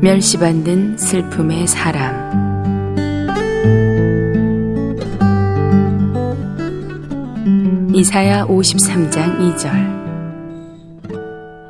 멸시받는 0.00 0.96
슬픔의 0.96 1.66
사람. 1.66 2.28
이사야 7.92 8.46
53장 8.46 9.56
2절. 9.56 9.98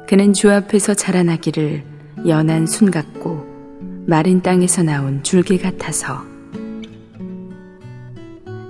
그는 0.06 0.34
주 0.34 0.52
앞에서 0.52 0.92
자라나기를 0.92 1.82
연한 2.26 2.66
순 2.66 2.90
같고 2.90 3.46
마른 4.06 4.42
땅에서 4.42 4.82
나온 4.82 5.22
줄기 5.22 5.56
같아서 5.56 6.22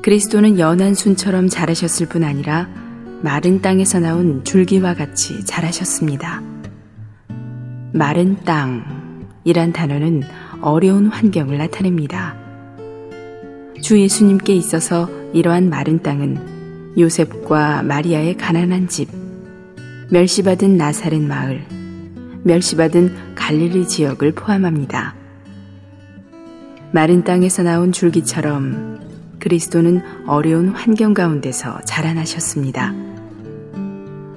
그리스도는 0.03 0.61
연한 0.61 0.95
순처럼 0.95 1.49
자라셨을 1.49 2.07
뿐 2.07 2.23
아니라 2.23 2.69
마른 3.23 3.61
땅에서 3.61 3.99
나온 3.99 4.45
줄기와 4.45 4.95
같이 4.95 5.45
자라셨습니다. 5.45 6.43
마른 7.93 8.37
땅 8.45 8.98
이란 9.45 9.73
단어는 9.73 10.23
어려운 10.61 11.07
환경을 11.07 11.59
나타냅니다. 11.59 12.37
주 13.81 14.01
예수님께 14.01 14.55
있어서 14.55 15.09
이러한 15.33 15.71
마른 15.71 16.03
땅은 16.03 16.97
요셉과 16.99 17.83
마리아의 17.83 18.37
가난한 18.37 18.89
집, 18.89 19.09
멸시받은 20.11 20.77
나사렛 20.77 21.23
마을, 21.23 21.65
멸시받은 22.43 23.35
갈릴리 23.35 23.87
지역을 23.87 24.33
포함합니다. 24.33 25.15
마른 26.93 27.23
땅에서 27.23 27.63
나온 27.63 27.93
줄기처럼 27.93 28.99
그리스도는 29.39 30.03
어려운 30.27 30.69
환경 30.69 31.15
가운데서 31.15 31.81
자라나셨습니다. 31.85 32.95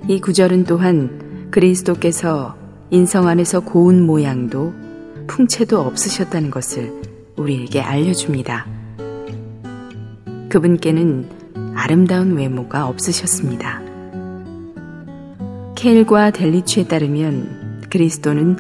이 0.08 0.20
구절은 0.20 0.66
또한 0.66 1.50
그리스도께서 1.52 2.56
인성 2.90 3.28
안에서 3.28 3.62
고운 3.62 4.06
모양도 4.06 4.73
풍채도 5.32 5.80
없으셨다는 5.80 6.52
것을 6.52 6.92
우리에게 7.38 7.80
알려줍니다. 7.80 8.68
그분께는 10.50 11.30
아름다운 11.74 12.36
외모가 12.36 12.86
없으셨습니다. 12.88 13.82
케일과 15.76 16.32
델리츠에 16.32 16.86
따르면 16.86 17.86
그리스도는 17.90 18.58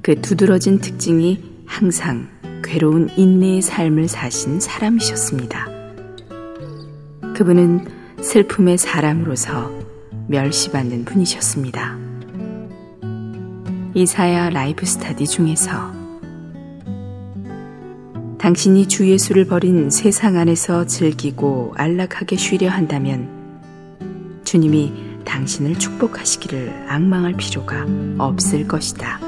그 0.00 0.22
두드러진 0.22 0.78
특징이 0.78 1.44
항상 1.66 2.28
괴로운 2.62 3.10
인내의 3.16 3.60
삶을 3.60 4.08
사신 4.08 4.60
사람이셨습니다. 4.60 5.68
그분은 7.36 7.86
슬픔의 8.22 8.78
사람으로서 8.78 9.70
멸시받는 10.28 11.04
분이셨습니다. 11.04 11.98
이사야 13.94 14.48
라이프 14.48 14.86
스타디 14.86 15.26
중에서 15.26 16.03
당신이 18.44 18.88
주 18.88 19.08
예수를 19.08 19.46
버린 19.46 19.88
세상 19.88 20.36
안에서 20.36 20.84
즐기고 20.84 21.72
안락하게 21.76 22.36
쉬려 22.36 22.68
한다면 22.68 23.26
주님이 24.44 24.92
당신을 25.24 25.78
축복하시기를 25.78 26.84
악망할 26.86 27.38
필요가 27.38 27.86
없을 28.18 28.68
것이다. 28.68 29.18